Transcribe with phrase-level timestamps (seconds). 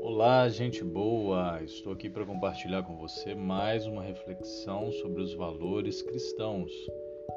[0.00, 1.62] Olá, gente boa!
[1.62, 6.72] Estou aqui para compartilhar com você mais uma reflexão sobre os valores cristãos.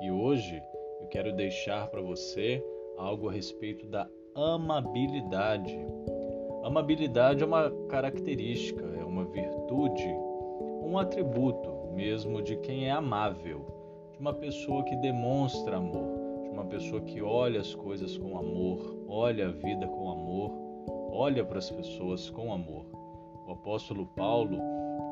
[0.02, 0.60] E hoje
[1.00, 2.66] eu quero deixar para você
[2.98, 5.78] algo a respeito da amabilidade.
[6.64, 10.08] Amabilidade é uma característica, é uma virtude,
[10.82, 13.66] um atributo mesmo de quem é amável,
[14.14, 18.96] de uma pessoa que demonstra amor, de uma pessoa que olha as coisas com amor,
[19.08, 20.52] olha a vida com amor,
[21.12, 22.86] olha para as pessoas com amor.
[23.48, 24.60] O apóstolo Paulo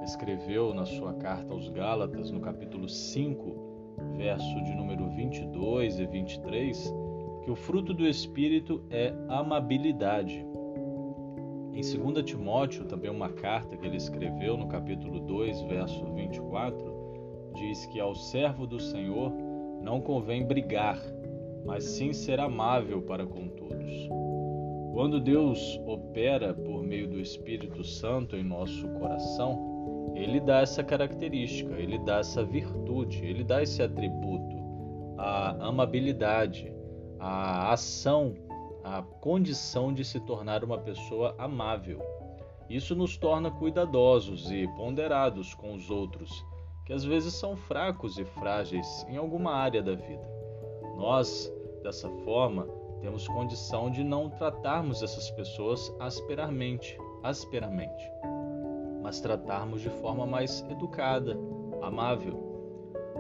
[0.04, 6.94] escreveu na sua carta aos Gálatas, no capítulo 5, verso de número 22 e 23,
[7.44, 10.46] que o fruto do Espírito é amabilidade.
[11.76, 17.86] Em 2 Timóteo, também uma carta que ele escreveu no capítulo 2, verso 24, diz
[17.88, 19.30] que ao servo do Senhor
[19.82, 20.98] não convém brigar,
[21.66, 24.08] mas sim ser amável para com todos.
[24.94, 31.74] Quando Deus opera por meio do Espírito Santo em nosso coração, ele dá essa característica,
[31.76, 34.56] ele dá essa virtude, ele dá esse atributo,
[35.18, 36.74] a amabilidade,
[37.20, 38.34] a ação,
[38.86, 42.00] a condição de se tornar uma pessoa amável.
[42.70, 46.32] Isso nos torna cuidadosos e ponderados com os outros,
[46.86, 50.30] que às vezes são fracos e frágeis em alguma área da vida.
[50.96, 52.68] Nós, dessa forma,
[53.02, 58.12] temos condição de não tratarmos essas pessoas asperamente, asperamente,
[59.02, 61.36] mas tratarmos de forma mais educada,
[61.82, 62.46] amável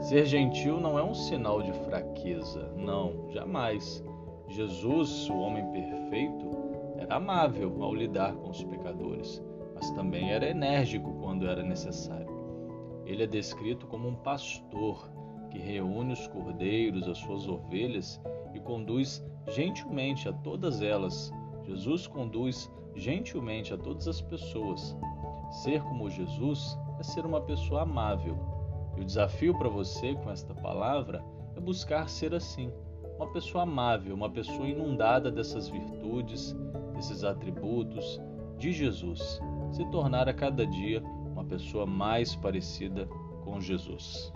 [0.01, 4.03] Ser gentil não é um sinal de fraqueza, não, jamais.
[4.47, 6.51] Jesus, o homem perfeito,
[6.97, 9.43] era amável ao lidar com os pecadores,
[9.73, 12.33] mas também era enérgico quando era necessário.
[13.05, 15.09] Ele é descrito como um pastor
[15.49, 18.21] que reúne os cordeiros, as suas ovelhas
[18.53, 21.31] e conduz gentilmente a todas elas.
[21.63, 24.97] Jesus conduz gentilmente a todas as pessoas.
[25.63, 28.37] Ser como Jesus é ser uma pessoa amável,
[28.97, 31.23] e o desafio para você com esta palavra
[31.55, 32.71] é buscar ser assim,
[33.17, 36.55] uma pessoa amável, uma pessoa inundada dessas virtudes,
[36.93, 38.21] desses atributos
[38.57, 39.39] de Jesus,
[39.71, 43.07] se tornar a cada dia uma pessoa mais parecida
[43.43, 44.31] com Jesus.